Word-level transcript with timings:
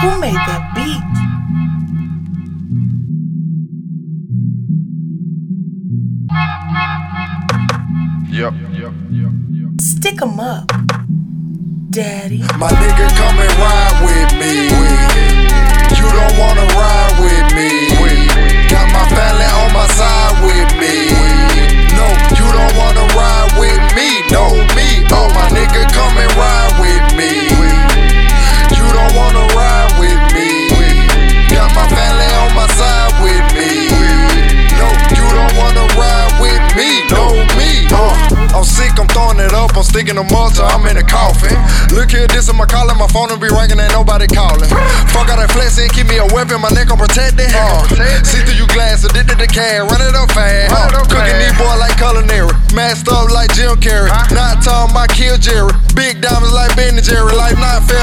Who 0.00 0.20
made 0.20 0.34
that 0.34 0.72
beat? 0.74 1.02
Yep, 8.30 8.54
yep, 8.72 8.92
yep, 9.10 9.32
yep. 9.50 9.70
Stick 9.80 10.22
'em 10.22 10.38
up, 10.38 10.70
Daddy. 11.90 12.42
My 12.58 12.68
nigga 12.70 13.06
come 13.18 13.38
and 13.44 13.54
ride 13.58 13.96
with 14.06 14.30
me. 14.40 14.52
You 14.68 15.27
I'm 39.78 39.86
sticking 39.86 40.18
up 40.18 40.26
till 40.26 40.66
I'm 40.66 40.82
in 40.90 40.98
a 40.98 41.06
coffin. 41.06 41.54
Look 41.94 42.10
here, 42.10 42.26
this 42.26 42.50
is 42.50 42.54
my 42.58 42.66
calling, 42.66 42.98
my 42.98 43.06
phone 43.14 43.30
will 43.30 43.38
be 43.38 43.46
ringing, 43.46 43.78
ain't 43.78 43.94
nobody 43.94 44.26
calling. 44.26 44.66
Fuck 45.14 45.30
out 45.30 45.38
that 45.38 45.54
flex 45.54 45.78
and 45.78 45.86
keep 45.94 46.10
me 46.10 46.18
a 46.18 46.26
weapon, 46.34 46.58
my 46.58 46.66
neck 46.74 46.90
I'm 46.90 46.98
protected. 46.98 47.46
Uh, 47.54 47.86
see 48.26 48.42
through 48.42 48.58
you 48.58 48.66
glass, 48.74 49.06
addicted 49.06 49.38
to 49.38 49.46
cash, 49.46 49.86
run 49.86 50.02
it 50.02 50.18
up 50.18 50.34
fast. 50.34 50.74
Uh, 50.74 50.90
cooking 51.06 51.38
these 51.38 51.54
boy 51.54 51.70
like 51.78 51.94
culinary, 51.94 52.50
masked 52.74 53.06
up 53.06 53.30
like 53.30 53.54
Jim 53.54 53.78
Carrey. 53.78 54.10
Not 54.34 54.66
talking 54.66 54.90
about 54.90 55.14
kill 55.14 55.38
Jerry, 55.38 55.70
big 55.94 56.18
diamonds 56.18 56.50
like 56.50 56.74
Ben 56.74 56.98
and 56.98 57.06
Jerry. 57.06 57.30
Life 57.38 57.54
not 57.62 57.86
fair, 57.86 58.02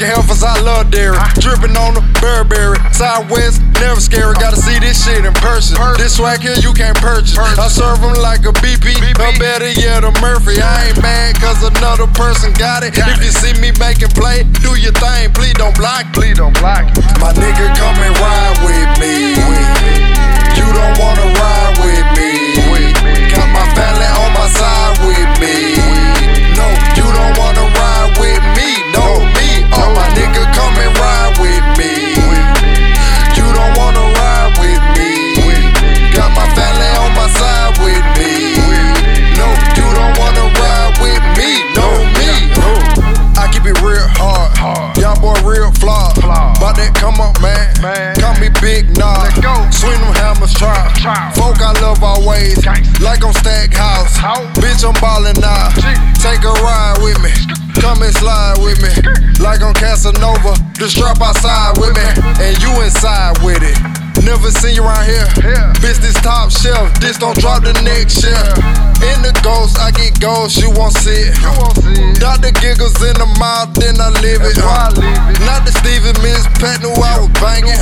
ain't 0.00 0.14
Perry. 0.14 0.24
I 0.44 0.60
love 0.60 0.90
dairy. 0.90 1.16
Dripping 1.38 1.76
on 1.76 1.94
the 1.94 2.04
Burberry, 2.20 2.78
Southwest, 2.92 3.62
never 3.80 4.00
scary. 4.00 4.34
Gotta 4.34 4.56
see 4.56 4.78
this 4.78 5.04
shit 5.04 5.24
in 5.24 5.32
person. 5.34 5.76
This 5.96 6.16
swag 6.16 6.40
here 6.40 6.56
you 6.60 6.72
can't 6.72 6.96
purchase. 6.98 7.38
I 7.38 7.68
serve 7.68 8.00
them 8.00 8.14
like 8.20 8.44
a 8.44 8.52
BP, 8.52 8.92
or 9.18 9.32
better 9.38 9.70
yet 9.70 10.04
a 10.04 10.12
Murphy. 10.20 10.60
I 10.60 10.88
ain't 10.88 11.02
mad 11.02 11.40
cause 11.40 11.62
another 11.62 12.06
person 12.08 12.52
got 12.52 12.82
it. 12.82 12.96
If 12.96 13.22
you 13.22 13.30
see 13.30 13.54
me 13.60 13.72
making 13.78 14.10
play, 14.10 14.44
do 14.62 14.78
your 14.78 14.92
thing, 14.92 15.32
please 15.32 15.54
don't 15.54 15.76
block. 15.76 16.12
Please 16.12 16.36
don't 16.36 16.54
block 16.58 16.84
it. 16.90 17.04
My 17.20 17.32
nigga 17.32 17.74
come 17.76 17.98
and 17.98 18.14
ride 18.18 18.58
with 18.64 18.90
me. 19.00 19.63
Love 51.84 52.02
our 52.02 52.20
ways. 52.26 52.64
Like 53.00 53.24
on 53.24 53.34
Stack 53.34 53.74
House. 53.74 54.16
House. 54.16 54.48
Bitch, 54.56 54.80
I'm 54.88 54.96
ballin' 55.00 55.36
now. 55.40 55.68
Take 56.24 56.40
a 56.44 56.54
ride 56.64 56.96
with 57.04 57.20
me. 57.20 57.32
Come 57.80 58.00
and 58.00 58.14
slide 58.14 58.56
with 58.64 58.80
me. 58.80 58.92
Like 59.44 59.60
on 59.60 59.74
Casanova. 59.74 60.56
Just 60.72 60.96
drop 60.96 61.20
outside 61.20 61.76
with 61.76 61.92
me. 61.92 62.06
And 62.40 62.56
you 62.62 62.72
inside 62.80 63.36
with 63.44 63.60
it. 63.60 63.76
Never 64.24 64.48
seen 64.48 64.74
you 64.74 64.84
around 64.84 65.04
here. 65.04 65.28
Bitch, 65.84 66.00
this 66.00 66.16
top 66.24 66.48
shelf. 66.50 66.88
This 66.96 67.18
don't 67.18 67.36
drop 67.36 67.60
the 67.62 67.76
next 67.84 68.24
shelf. 68.24 68.56
In 69.04 69.20
the 69.20 69.36
ghost, 69.44 69.76
I 69.76 69.92
get 69.92 70.16
ghost. 70.16 70.56
You 70.56 70.72
won't 70.72 70.96
see 70.96 71.28
it. 71.28 71.36
You 71.44 71.52
won't 71.60 71.76
see 71.76 71.92
it. 71.92 72.16
Dr. 72.24 72.56
Giggles 72.56 72.96
in 73.04 73.12
the 73.20 73.28
mouth, 73.36 73.76
then 73.76 74.00
I 74.00 74.08
live 74.24 74.40
it. 74.40 74.56
That's 74.56 74.64
why 74.64 74.88
I 74.88 74.90
live 74.96 75.24
it. 75.28 75.44
Not 75.44 75.68
the 75.68 75.76
Steven 75.76 76.16
Miss 76.24 76.48
Pat 76.56 76.80
knew 76.80 76.96
I 76.96 77.20
was 77.20 77.28
banging. 77.36 77.76